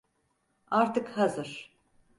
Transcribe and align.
Artık 0.71 1.17
hazır. 1.17 1.77